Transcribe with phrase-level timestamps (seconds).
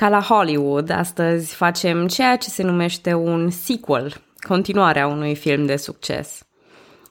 [0.00, 5.76] Ca la Hollywood, astăzi facem ceea ce se numește un sequel, continuarea unui film de
[5.76, 6.42] succes.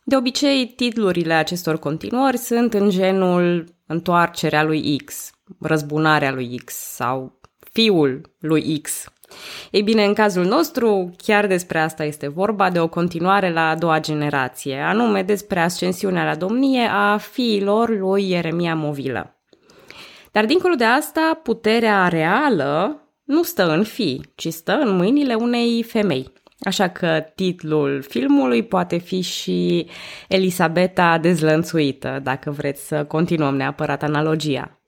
[0.03, 7.39] De obicei, titlurile acestor continuări sunt în genul Întoarcerea lui X, Răzbunarea lui X sau
[7.71, 9.05] Fiul lui X.
[9.71, 13.75] Ei bine, în cazul nostru, chiar despre asta este vorba, de o continuare la a
[13.75, 19.38] doua generație, anume despre ascensiunea la domnie a fiilor lui Ieremia Movilă.
[20.31, 25.83] Dar dincolo de asta, puterea reală nu stă în fi, ci stă în mâinile unei
[25.83, 26.33] femei.
[26.59, 29.87] Așa că titlul filmului poate fi și
[30.27, 34.79] Elisabeta dezlănțuită, dacă vreți să continuăm neapărat analogia.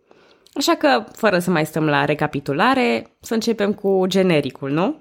[0.54, 5.01] Așa că, fără să mai stăm la recapitulare, să începem cu genericul, nu?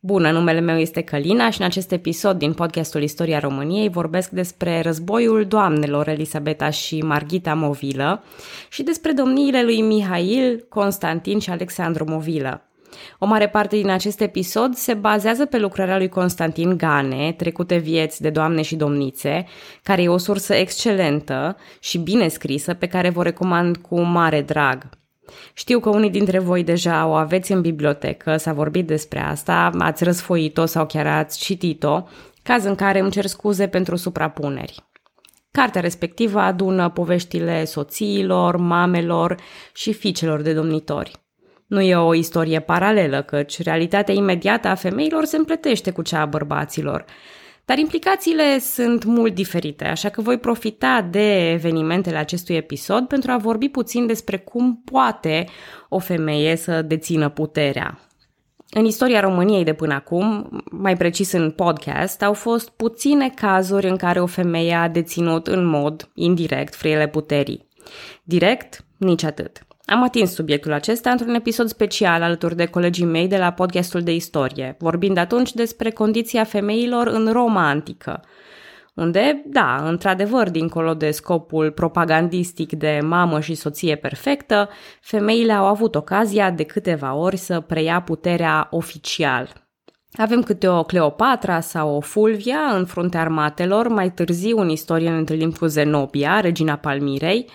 [0.00, 4.80] Bună, numele meu este Călina și în acest episod din podcastul Istoria României vorbesc despre
[4.80, 8.24] războiul doamnelor Elisabeta și Marghita Movilă
[8.70, 12.62] și despre domniile lui Mihail, Constantin și Alexandru Movilă.
[13.18, 18.22] O mare parte din acest episod se bazează pe lucrarea lui Constantin Gane, Trecute vieți
[18.22, 19.46] de doamne și domnițe,
[19.82, 24.97] care e o sursă excelentă și bine scrisă pe care vă recomand cu mare drag.
[25.52, 30.04] Știu că unii dintre voi deja o aveți în bibliotecă, s-a vorbit despre asta, ați
[30.04, 32.02] răsfoit-o sau chiar ați citit-o,
[32.42, 34.86] caz în care îmi cer scuze pentru suprapuneri.
[35.50, 39.36] Cartea respectivă adună poveștile soțiilor, mamelor
[39.74, 41.12] și fiicelor de domnitori.
[41.66, 46.26] Nu e o istorie paralelă, căci realitatea imediată a femeilor se împletește cu cea a
[46.26, 47.04] bărbaților.
[47.68, 53.36] Dar implicațiile sunt mult diferite, așa că voi profita de evenimentele acestui episod pentru a
[53.36, 55.44] vorbi puțin despre cum poate
[55.88, 57.98] o femeie să dețină puterea.
[58.70, 63.96] În istoria României de până acum, mai precis în podcast, au fost puține cazuri în
[63.96, 67.68] care o femeie a deținut în mod indirect frâiele puterii.
[68.22, 69.67] Direct, nici atât.
[69.90, 74.14] Am atins subiectul acesta într-un episod special alături de colegii mei de la podcastul de
[74.14, 78.24] istorie, vorbind atunci despre condiția femeilor în Roma antică,
[78.94, 84.68] unde, da, într-adevăr, dincolo de scopul propagandistic de mamă și soție perfectă,
[85.00, 89.52] femeile au avut ocazia de câteva ori să preia puterea oficial.
[90.12, 95.16] Avem câte o Cleopatra sau o Fulvia în fruntea armatelor, mai târziu în istorie ne
[95.16, 97.50] întâlnim cu Zenobia, regina Palmirei,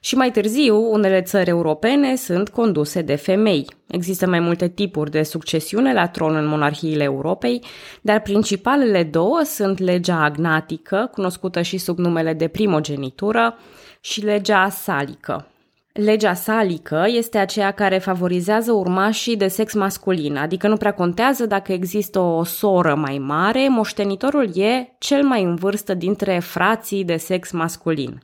[0.00, 3.66] și mai târziu, unele țări europene sunt conduse de femei.
[3.86, 7.64] Există mai multe tipuri de succesiune la tron în monarhiile Europei,
[8.00, 13.58] dar principalele două sunt legea agnatică, cunoscută și sub numele de primogenitură,
[14.00, 15.50] și legea salică.
[15.92, 21.72] Legea salică este aceea care favorizează urmașii de sex masculin, adică nu prea contează dacă
[21.72, 27.50] există o soră mai mare, moștenitorul e cel mai în vârstă dintre frații de sex
[27.50, 28.20] masculin.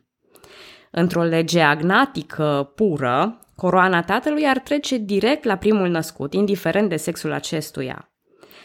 [0.95, 7.33] Într-o lege agnatică pură, coroana tatălui ar trece direct la primul născut, indiferent de sexul
[7.33, 8.13] acestuia.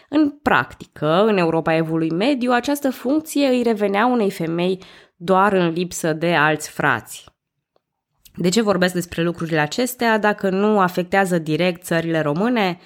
[0.09, 4.83] În practică, în Europa Evului Mediu, această funcție îi revenea unei femei
[5.15, 7.25] doar în lipsă de alți frați.
[8.35, 12.79] De ce vorbesc despre lucrurile acestea dacă nu afectează direct țările române?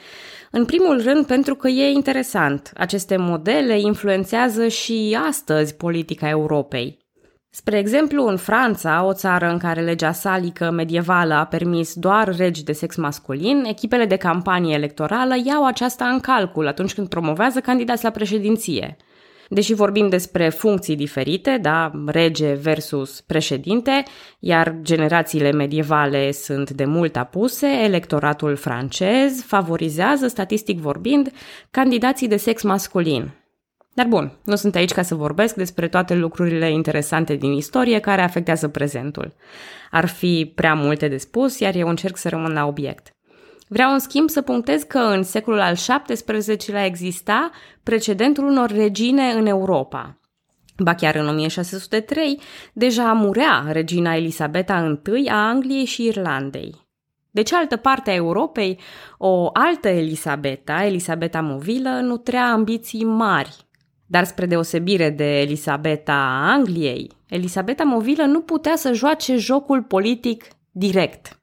[0.51, 2.72] În primul rând pentru că e interesant.
[2.75, 7.00] Aceste modele influențează și astăzi politica Europei.
[7.53, 12.63] Spre exemplu, în Franța, o țară în care legea salică medievală a permis doar regi
[12.63, 18.03] de sex masculin, echipele de campanie electorală iau aceasta în calcul atunci când promovează candidați
[18.03, 18.97] la președinție.
[19.50, 24.03] Deși vorbim despre funcții diferite, da, rege versus președinte,
[24.39, 31.31] iar generațiile medievale sunt de mult apuse, electoratul francez favorizează, statistic vorbind,
[31.72, 33.41] candidații de sex masculin,
[33.94, 38.22] dar bun, nu sunt aici ca să vorbesc despre toate lucrurile interesante din istorie care
[38.22, 39.34] afectează prezentul.
[39.91, 43.16] Ar fi prea multe de spus, iar eu încerc să rămân la obiect.
[43.68, 47.51] Vreau în schimb să punctez că în secolul al XVII-lea exista
[47.84, 50.19] precedentul unor regine în Europa.
[50.78, 52.40] Ba chiar în 1603
[52.74, 56.88] deja murea regina Elisabeta I a Angliei și Irlandei.
[57.31, 58.80] De cealaltă parte a Europei,
[59.18, 63.69] o altă Elisabeta, Elisabeta Movilă, nutrea ambiții mari
[64.12, 70.46] dar spre deosebire de Elisabeta a Angliei, Elisabeta Movilă nu putea să joace jocul politic
[70.72, 71.40] direct.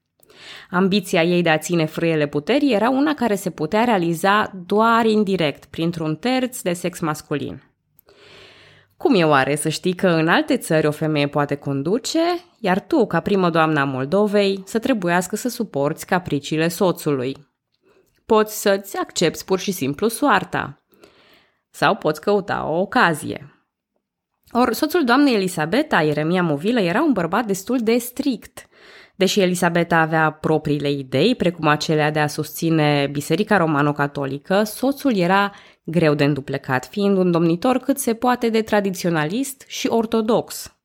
[0.70, 5.65] Ambiția ei de a ține frâiele puterii era una care se putea realiza doar indirect,
[5.65, 7.62] printr-un terț de sex masculin.
[8.97, 12.21] Cum e oare să știi că în alte țări o femeie poate conduce,
[12.61, 17.37] iar tu, ca primă doamna Moldovei, să trebuiască să suporți capriciile soțului?
[18.26, 20.82] Poți să-ți accepti pur și simplu soarta,
[21.78, 23.52] sau poți căuta o ocazie.
[24.52, 28.66] Or, soțul doamnei Elisabeta, Ieremia Movilă, era un bărbat destul de strict.
[29.16, 35.52] Deși Elisabeta avea propriile idei, precum acelea de a susține Biserica Romano-Catolică, soțul era
[35.84, 40.76] greu de înduplecat, fiind un domnitor cât se poate de tradiționalist și ortodox.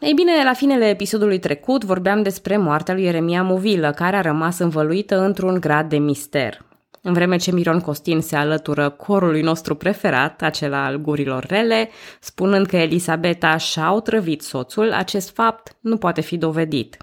[0.00, 4.58] Ei bine, la finele episodului trecut vorbeam despre moartea lui Ieremia Movilă, care a rămas
[4.58, 6.71] învăluită într-un grad de mister.
[7.04, 11.90] În vreme ce Miron Costin se alătură corului nostru preferat, acela al gurilor rele,
[12.20, 16.96] spunând că Elisabeta și-a otrăvit soțul, acest fapt nu poate fi dovedit.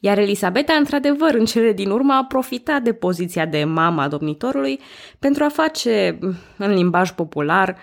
[0.00, 4.80] Iar Elisabeta, într-adevăr, în cele din urmă, a profitat de poziția de mama a domnitorului
[5.18, 6.18] pentru a face,
[6.56, 7.76] în limbaj popular,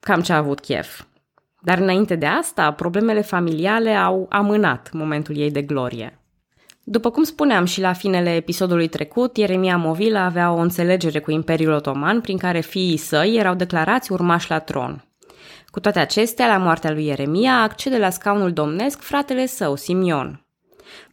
[0.00, 1.02] cam ce a avut chef.
[1.60, 6.25] Dar înainte de asta, problemele familiale au amânat momentul ei de glorie.
[6.88, 11.72] După cum spuneam și la finele episodului trecut, Ieremia Movila avea o înțelegere cu Imperiul
[11.72, 15.04] Otoman prin care fiii săi erau declarați urmași la tron.
[15.66, 20.46] Cu toate acestea, la moartea lui Ieremia accede la scaunul domnesc fratele său, Simion.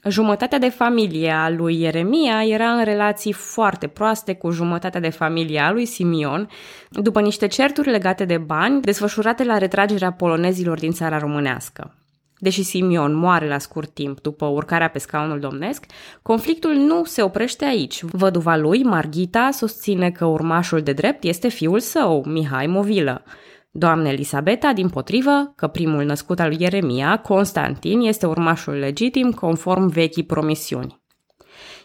[0.09, 5.59] Jumătatea de familie a lui Ieremia era în relații foarte proaste cu jumătatea de familie
[5.59, 6.49] a lui Simion,
[6.89, 11.95] după niște certuri legate de bani desfășurate la retragerea polonezilor din țara românească.
[12.43, 15.85] Deși Simion moare la scurt timp după urcarea pe scaunul domnesc,
[16.21, 18.03] conflictul nu se oprește aici.
[18.03, 23.23] Văduva lui, Margita, susține că urmașul de drept este fiul său, Mihai Movilă.
[23.71, 29.87] Doamne Elisabeta, din potrivă, că primul născut al lui Ieremia, Constantin, este urmașul legitim conform
[29.87, 31.01] vechii promisiuni.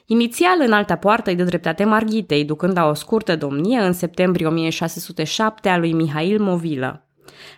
[0.07, 4.47] Inițial, în alta poartă îi dă dreptate Marghitei, ducând la o scurtă domnie în septembrie
[4.47, 7.08] 1607 a lui Mihail Movilă.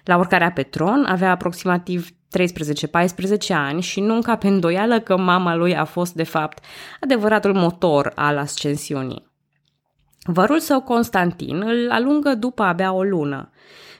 [0.04, 2.12] La urcarea pe tron avea aproximativ 13-14
[3.48, 6.64] ani și nu încape îndoială că mama lui a fost, de fapt,
[7.00, 9.28] adevăratul motor al ascensiunii.
[10.24, 13.50] Vărul său Constantin îl alungă după abia o lună.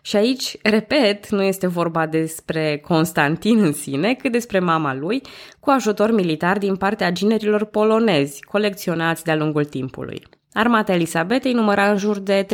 [0.03, 5.23] Și aici, repet, nu este vorba despre Constantin în sine, cât despre mama lui,
[5.61, 10.23] cu ajutor militar din partea ginerilor polonezi, colecționați de-a lungul timpului.
[10.53, 12.47] Armata Elisabetei număra în jur de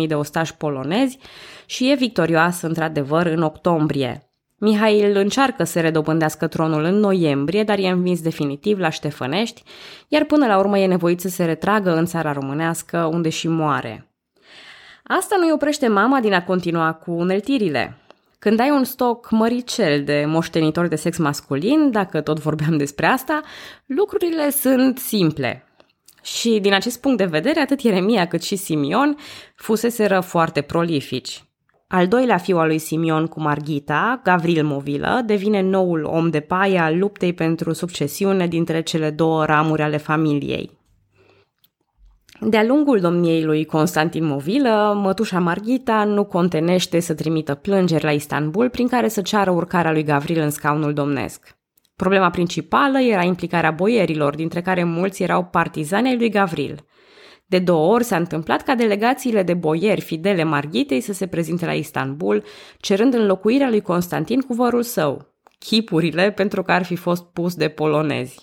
[0.00, 1.18] 30.000 de ostași polonezi
[1.66, 4.30] și e victorioasă într-adevăr în octombrie.
[4.58, 9.62] Mihail încearcă să redobândească tronul în noiembrie, dar e învins definitiv la Ștefănești,
[10.08, 14.10] iar până la urmă e nevoit să se retragă în țara românească, unde și moare.
[15.02, 17.96] Asta nu-i oprește mama din a continua cu uneltirile.
[18.38, 23.40] Când ai un stoc măricel de moștenitori de sex masculin, dacă tot vorbeam despre asta,
[23.86, 25.64] lucrurile sunt simple.
[26.22, 29.16] Și din acest punct de vedere, atât Ieremia cât și Simion
[29.54, 31.44] fuseseră foarte prolifici.
[31.92, 36.78] Al doilea fiu al lui Simion cu Margita, Gavril Movilă, devine noul om de paie
[36.78, 40.78] al luptei pentru succesiune dintre cele două ramuri ale familiei.
[42.40, 48.68] De-a lungul domniei lui Constantin Movilă, mătușa Margita nu contenește să trimită plângeri la Istanbul
[48.68, 51.59] prin care să ceară urcarea lui Gavril în scaunul domnesc.
[52.00, 56.84] Problema principală era implicarea boierilor, dintre care mulți erau partizani ai lui Gavril.
[57.46, 61.72] De două ori s-a întâmplat ca delegațiile de boieri fidele Marghitei să se prezinte la
[61.72, 62.44] Istanbul,
[62.78, 67.68] cerând înlocuirea lui Constantin cu vărul său, chipurile pentru că ar fi fost pus de
[67.68, 68.40] polonezi.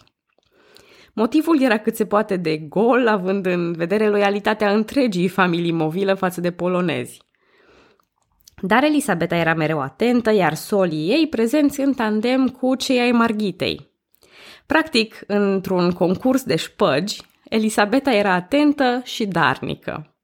[1.14, 6.42] Motivul era cât se poate de gol, având în vedere loialitatea întregii familii movilă față
[6.42, 7.27] de polonezi.
[8.62, 13.92] Dar Elisabeta era mereu atentă, iar solii ei prezenți în tandem cu cei ai Marghitei.
[14.66, 20.16] Practic, într-un concurs de șpăgi, Elisabeta era atentă și darnică.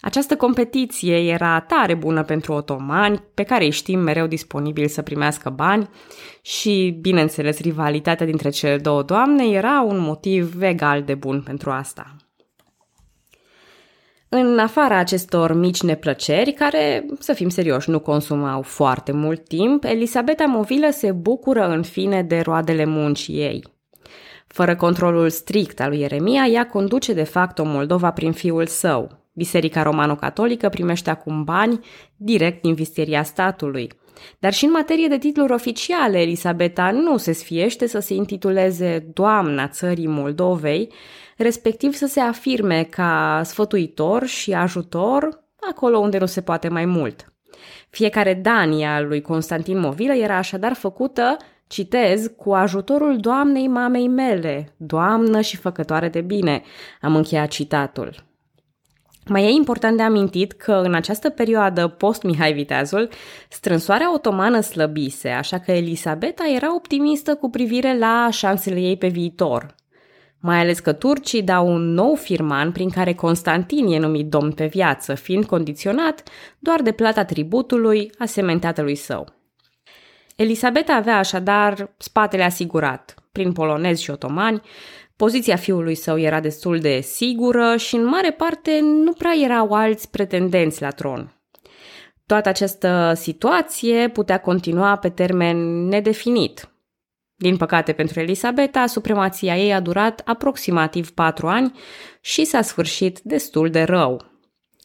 [0.00, 5.50] Această competiție era tare bună pentru otomani, pe care îi știm mereu disponibil să primească
[5.50, 5.88] bani
[6.42, 12.16] și, bineînțeles, rivalitatea dintre cele două doamne era un motiv egal de bun pentru asta.
[14.28, 20.44] În afara acestor mici neplăceri, care, să fim serioși, nu consumau foarte mult timp, Elisabeta
[20.44, 23.64] Movilă se bucură în fine de roadele muncii ei.
[24.46, 29.10] Fără controlul strict al lui Ieremia, ea conduce de fapt o Moldova prin fiul său.
[29.32, 31.80] Biserica Romano-Catolică primește acum bani
[32.16, 33.92] direct din visteria statului.
[34.38, 39.68] Dar și în materie de titluri oficiale, Elisabeta nu se sfiește să se intituleze Doamna
[39.68, 40.92] țării Moldovei,
[41.36, 47.32] respectiv să se afirme ca sfătuitor și ajutor acolo unde nu se poate mai mult.
[47.90, 55.40] Fiecare dania lui Constantin Movilă era așadar făcută, citez, cu ajutorul Doamnei mamei mele, doamnă
[55.40, 56.62] și făcătoare de bine,
[57.00, 58.27] am încheiat citatul.
[59.28, 63.08] Mai e important de amintit că în această perioadă post-Mihai Viteazul,
[63.48, 69.74] strânsoarea otomană slăbise, așa că Elisabeta era optimistă cu privire la șansele ei pe viitor.
[70.40, 74.66] Mai ales că turcii dau un nou firman prin care Constantin e numit domn pe
[74.66, 76.22] viață, fiind condiționat
[76.58, 79.26] doar de plata tributului asemenea tatălui său.
[80.36, 84.62] Elisabeta avea așadar spatele asigurat, prin polonezi și otomani,
[85.18, 90.10] poziția fiului său era destul de sigură și în mare parte nu prea erau alți
[90.10, 91.32] pretendenți la tron.
[92.26, 96.72] Toată această situație putea continua pe termen nedefinit.
[97.34, 101.72] Din păcate pentru Elisabeta, supremația ei a durat aproximativ patru ani
[102.20, 104.24] și s-a sfârșit destul de rău.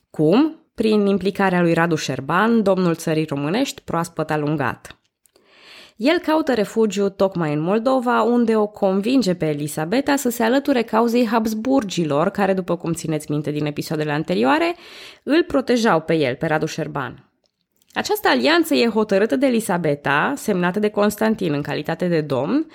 [0.09, 0.57] Cum?
[0.75, 5.02] Prin implicarea lui Radu Șerban, domnul țării românești, proaspăt alungat.
[5.95, 11.27] El caută refugiu tocmai în Moldova, unde o convinge pe Elisabeta să se alăture cauzei
[11.27, 14.75] Habsburgilor, care, după cum țineți minte din episoadele anterioare,
[15.23, 17.31] îl protejau pe el, pe Radu Șerban.
[17.93, 22.67] Această alianță e hotărâtă de Elisabeta, semnată de Constantin în calitate de domn,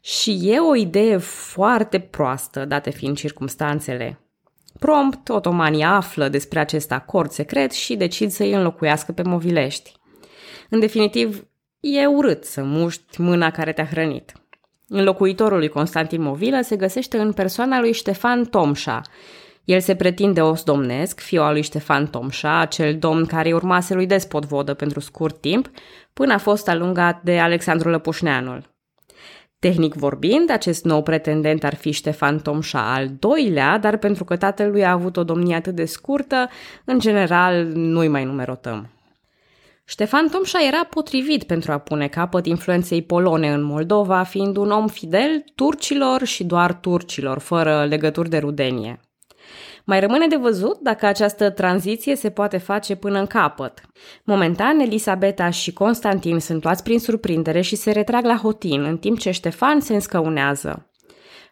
[0.00, 4.20] și e o idee foarte proastă, date fiind circumstanțele.
[4.78, 9.92] Prompt, otomanii află despre acest acord secret și decid să îi înlocuiască pe movilești.
[10.68, 11.46] În definitiv,
[11.82, 14.32] e urât să muști mâna care te-a hrănit.
[14.88, 19.02] Înlocuitorul lui Constantin Movilă se găsește în persoana lui Ștefan Tomșa,
[19.64, 24.06] el se pretinde os domnesc, fiul al lui Ștefan Tomșa, acel domn care urmase lui
[24.06, 25.70] Despot Vodă pentru scurt timp,
[26.12, 28.70] până a fost alungat de Alexandru Lăpușneanul.
[29.58, 34.84] Tehnic vorbind, acest nou pretendent ar fi Ștefan Tomșa al doilea, dar pentru că tatălui
[34.84, 36.48] a avut o domnie atât de scurtă,
[36.84, 38.88] în general nu-i mai numerotăm.
[39.84, 44.88] Ștefan Tomșa era potrivit pentru a pune capăt influenței polone în Moldova, fiind un om
[44.88, 49.00] fidel turcilor și doar turcilor, fără legături de rudenie.
[49.84, 53.80] Mai rămâne de văzut dacă această tranziție se poate face până în capăt.
[54.24, 59.18] Momentan, Elisabeta și Constantin sunt luați prin surprindere și se retrag la Hotin, în timp
[59.18, 60.90] ce Ștefan se înscăunează.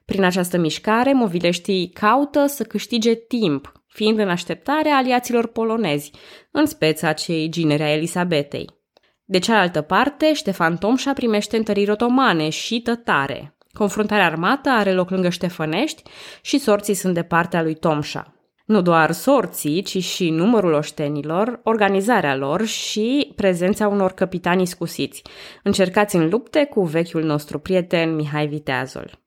[0.05, 6.11] Prin această mișcare, movileștii caută să câștige timp, fiind în așteptarea aliaților polonezi,
[6.51, 8.79] în speța cei gineri a Elisabetei.
[9.25, 13.57] De cealaltă parte, Ștefan Tomșa primește întăriri otomane și tătare.
[13.73, 16.03] Confruntarea armată are loc lângă Ștefănești
[16.43, 18.35] și sorții sunt de partea lui Tomșa.
[18.65, 25.23] Nu doar sorții, ci și numărul oștenilor, organizarea lor și prezența unor capitani scusiți,
[25.63, 29.19] încercați în lupte cu vechiul nostru prieten Mihai Viteazul.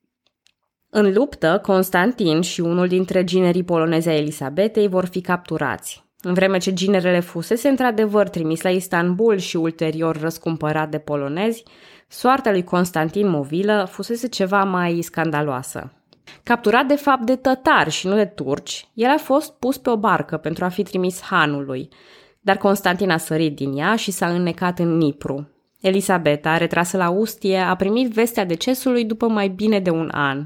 [0.95, 6.03] În luptă, Constantin și unul dintre ginerii poloneze a Elisabetei vor fi capturați.
[6.21, 11.63] În vreme ce ginerele fusese într-adevăr trimis la Istanbul și ulterior răscumpărat de polonezi,
[12.07, 15.91] Soarta lui Constantin Movilă fusese ceva mai scandaloasă.
[16.43, 19.97] Capturat de fapt de tătari și nu de turci, el a fost pus pe o
[19.97, 21.89] barcă pentru a fi trimis hanului,
[22.41, 25.49] dar Constantin a sărit din ea și s-a înnecat în Nipru.
[25.79, 30.43] Elisabeta, retrasă la Ustie, a primit vestea decesului după mai bine de un an.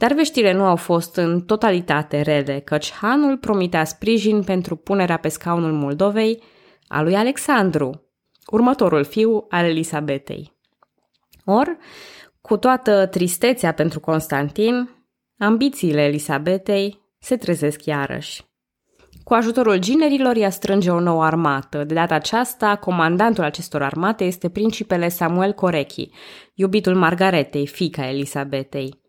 [0.00, 5.28] Dar veștile nu au fost în totalitate rele, căci hanul promitea sprijin pentru punerea pe
[5.28, 6.42] scaunul Moldovei
[6.86, 8.10] a lui Alexandru,
[8.46, 10.56] următorul fiu al Elisabetei.
[11.44, 11.76] Or,
[12.40, 14.88] cu toată tristețea pentru Constantin,
[15.38, 18.44] ambițiile Elisabetei se trezesc iarăși.
[19.24, 21.84] Cu ajutorul ginerilor ea strânge o nouă armată.
[21.84, 26.10] De data aceasta, comandantul acestor armate este principele Samuel Corechi,
[26.54, 28.99] iubitul Margaretei, fica Elisabetei.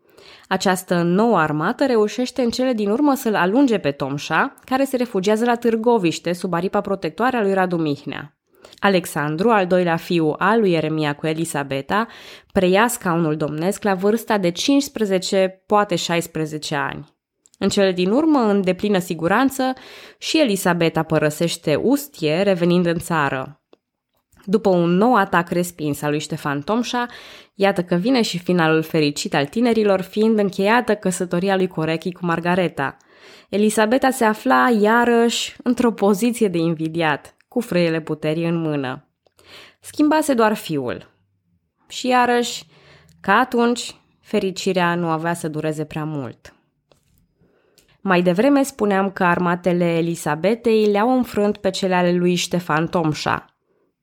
[0.48, 5.46] Această nouă armată reușește în cele din urmă să-l alunge pe Tomșa, care se refugiază
[5.46, 8.36] la Târgoviște sub aripa protectoare a lui Radu Mihnea.
[8.80, 12.08] Alexandru, al doilea fiu al lui Eremia cu Elisabeta,
[12.54, 17.20] preia scaunul domnesc la vârsta de 15, poate 16 ani.
[17.58, 19.74] În cele din urmă, în deplină siguranță,
[20.18, 23.61] și Elisabeta părăsește Ustie, revenind în țară.
[24.45, 27.05] După un nou atac respins al lui Ștefan Tomșa,
[27.55, 32.98] iată că vine și finalul fericit al tinerilor, fiind încheiată căsătoria lui Corechi cu Margareta.
[33.50, 39.05] Elisabeta se afla iarăși într-o poziție de invidiat cu frâiele puterii în mână.
[39.79, 41.10] Schimbase doar fiul.
[41.88, 42.63] Și iarăși,
[43.19, 46.53] ca atunci, fericirea nu avea să dureze prea mult.
[48.01, 53.50] Mai devreme spuneam că armatele Elisabetei le-au înfrânt pe cele ale lui Ștefan Tomșa.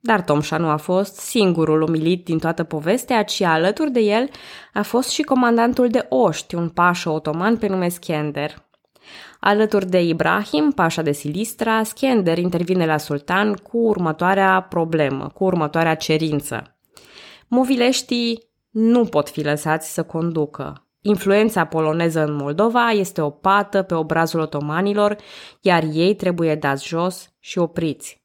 [0.09, 4.29] Dar Tomșa nu a fost singurul umilit din toată povestea, ci alături de el
[4.73, 8.69] a fost și comandantul de oști, un pașă otoman pe nume Schender.
[9.41, 15.95] Alături de Ibrahim, pașa de Silistra, Skender intervine la sultan cu următoarea problemă, cu următoarea
[15.95, 16.79] cerință.
[17.49, 20.89] Movileștii nu pot fi lăsați să conducă.
[21.01, 25.17] Influența poloneză în Moldova este o pată pe obrazul otomanilor,
[25.61, 28.18] iar ei trebuie dați jos și opriți.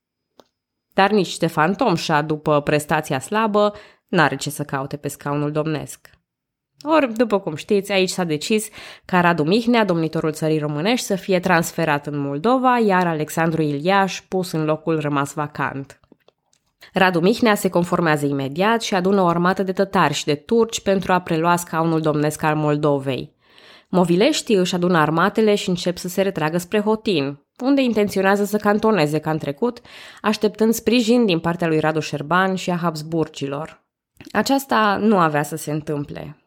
[0.93, 3.73] Dar nici Ștefan Tomșa, după prestația slabă,
[4.07, 6.09] n-are ce să caute pe scaunul domnesc.
[6.85, 8.67] Ori, după cum știți, aici s-a decis
[9.05, 14.51] ca Radu Mihnea, domnitorul țării românești, să fie transferat în Moldova, iar Alexandru Iliaș pus
[14.51, 15.99] în locul rămas vacant.
[16.93, 21.13] Radu Mihnea se conformează imediat și adună o armată de tătari și de turci pentru
[21.13, 23.35] a prelua scaunul domnesc al Moldovei.
[23.89, 29.19] Movileștii își adună armatele și încep să se retragă spre Hotin, unde intenționează să cantoneze
[29.19, 29.81] ca în trecut,
[30.21, 33.83] așteptând sprijin din partea lui Radu Șerban și a Habsburgilor.
[34.31, 36.37] Aceasta nu avea să se întâmple.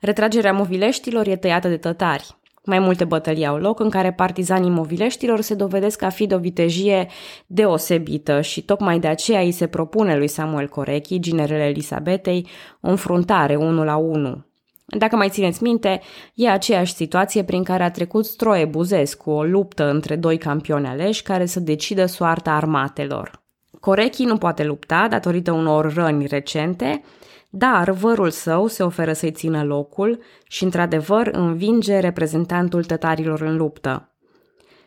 [0.00, 2.36] Retragerea movileștilor e tăiată de tătari.
[2.64, 6.38] Mai multe bătălii au loc în care partizanii movileștilor se dovedesc a fi de o
[6.38, 7.08] vitejie
[7.46, 12.46] deosebită și tocmai de aceea îi se propune lui Samuel Corechi, ginerele Elisabetei,
[12.80, 14.51] o înfruntare unul la unul.
[14.98, 16.00] Dacă mai țineți minte,
[16.34, 21.22] e aceeași situație prin care a trecut Stroie Buzescu, o luptă între doi campioni aleși
[21.22, 23.42] care să decidă soarta armatelor.
[23.80, 27.02] Corechi nu poate lupta datorită unor răni recente,
[27.50, 34.12] dar vărul său se oferă să-i țină locul și, într-adevăr, învinge reprezentantul tătarilor în luptă.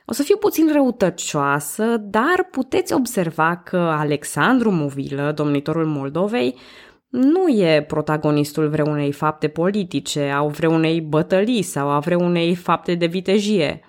[0.06, 6.58] O să fiu puțin răutăcioasă, dar puteți observa că Alexandru Movilă, domnitorul Moldovei,
[7.16, 13.82] nu e protagonistul vreunei fapte politice, a vreunei bătălii sau a vreunei fapte de vitejie,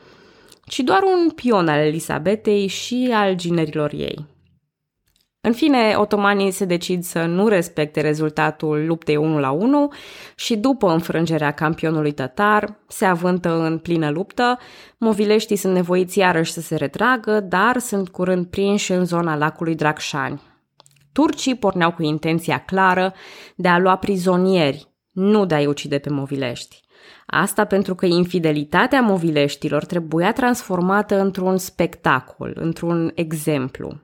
[0.65, 4.27] ci doar un pion al Elisabetei și al ginerilor ei.
[5.41, 9.93] În fine, otomanii se decid să nu respecte rezultatul luptei 1 la 1
[10.35, 14.59] și după înfrângerea campionului tătar, se avântă în plină luptă,
[14.99, 20.41] movileștii sunt nevoiți iarăși să se retragă, dar sunt curând prinși în zona lacului Dracșani.
[21.17, 23.15] Turcii porneau cu intenția clară
[23.55, 26.81] de a lua prizonieri, nu de a-i ucide pe movilești.
[27.27, 34.01] Asta pentru că infidelitatea movileștilor trebuia transformată într-un spectacol, într-un exemplu.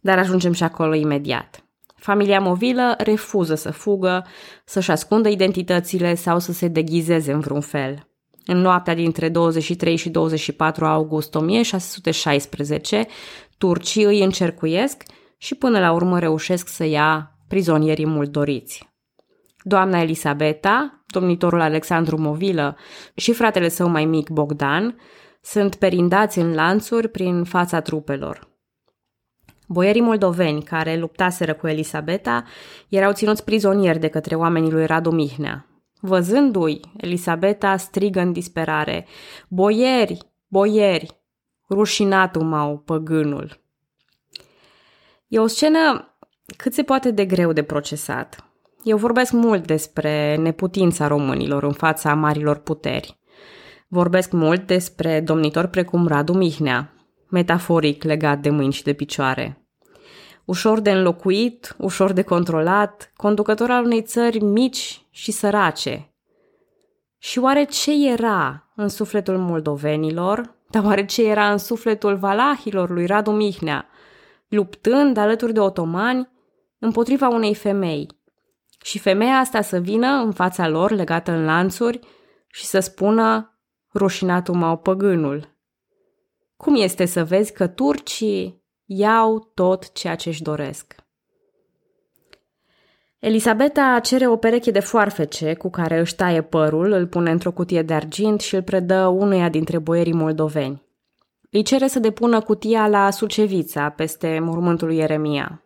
[0.00, 1.64] Dar ajungem și acolo imediat.
[1.96, 4.26] Familia movilă refuză să fugă,
[4.64, 8.08] să-și ascundă identitățile sau să se deghizeze în vreun fel.
[8.46, 13.06] În noaptea dintre 23 și 24 august 1616,
[13.58, 15.02] turcii îi încercuiesc
[15.44, 18.88] și până la urmă reușesc să ia prizonierii mult doriți.
[19.62, 22.76] Doamna Elisabeta, domnitorul Alexandru Movilă
[23.14, 24.96] și fratele său mai mic Bogdan
[25.40, 28.48] sunt perindați în lanțuri prin fața trupelor.
[29.68, 32.44] Boierii moldoveni care luptaseră cu Elisabeta
[32.88, 35.66] erau ținuți prizonieri de către oamenii lui Radu Mihnea.
[36.00, 39.06] Văzându-i, Elisabeta strigă în disperare,
[39.48, 41.20] Boieri, boieri,
[41.70, 43.63] rușinatul m-au păgânul.
[45.34, 46.14] E o scenă
[46.56, 48.44] cât se poate de greu de procesat.
[48.82, 53.18] Eu vorbesc mult despre neputința românilor în fața marilor puteri.
[53.88, 56.92] Vorbesc mult despre domnitori precum Radu Mihnea,
[57.28, 59.66] metaforic legat de mâini și de picioare.
[60.44, 66.14] Ușor de înlocuit, ușor de controlat, conducător al unei țări mici și sărace.
[67.18, 73.06] Și oare ce era în sufletul moldovenilor, dar oare ce era în sufletul valahilor lui
[73.06, 73.88] Radu Mihnea,
[74.54, 76.28] luptând alături de otomani
[76.78, 78.08] împotriva unei femei.
[78.82, 82.00] Și femeia asta să vină în fața lor legată în lanțuri
[82.46, 83.58] și să spună
[83.94, 85.56] rușinatul mau păgânul.
[86.56, 90.94] Cum este să vezi că turcii iau tot ceea ce își doresc?
[93.18, 97.82] Elisabeta cere o pereche de foarfece cu care își taie părul, îl pune într-o cutie
[97.82, 100.83] de argint și îl predă unuia dintre boierii moldoveni.
[101.54, 105.62] Îi cere să depună cutia la Sucevița, peste mormântul lui Ieremia.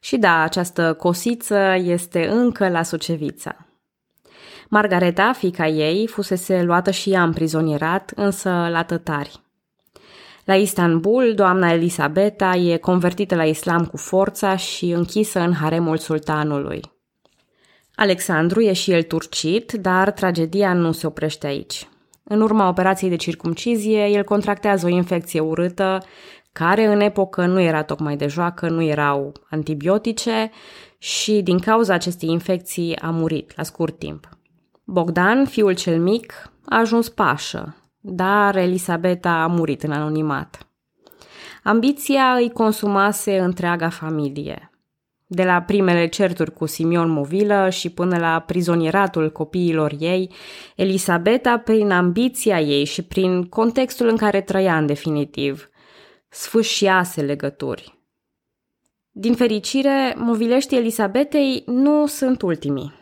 [0.00, 3.66] Și da, această cosiță este încă la Sucevița.
[4.68, 9.40] Margareta, fica ei, fusese luată și ea împrizonierat, însă la tătari.
[10.44, 16.80] La Istanbul, doamna Elisabeta e convertită la islam cu forța și închisă în haremul sultanului.
[17.94, 21.88] Alexandru e și el turcit, dar tragedia nu se oprește aici.
[22.28, 26.02] În urma operației de circumcizie, el contractează o infecție urâtă,
[26.52, 30.50] care în epocă nu era tocmai de joacă, nu erau antibiotice
[30.98, 34.28] și din cauza acestei infecții a murit la scurt timp.
[34.84, 40.66] Bogdan, fiul cel mic, a ajuns pașă, dar Elisabeta a murit în anonimat.
[41.62, 44.67] Ambiția îi consumase întreaga familie.
[45.30, 50.32] De la primele certuri cu Simion Movilă și până la prizonieratul copiilor ei,
[50.76, 55.68] Elisabeta, prin ambiția ei și prin contextul în care trăia în definitiv,
[56.28, 57.98] sfâșiase legături.
[59.10, 62.94] Din fericire, movileștii Elisabetei nu sunt ultimii.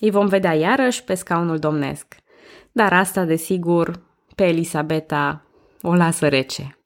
[0.00, 2.16] Îi vom vedea iarăși pe scaunul domnesc.
[2.72, 4.02] Dar asta, desigur,
[4.34, 5.46] pe Elisabeta
[5.82, 6.78] o lasă rece.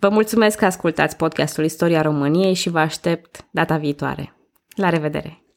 [0.00, 4.36] Vă mulțumesc că ascultați podcastul Istoria României și vă aștept data viitoare.
[4.76, 5.39] La revedere!